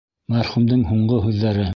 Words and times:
Мәрхүмдең 0.35 0.81
һуңғы 0.93 1.21
һүҙҙәре... 1.27 1.69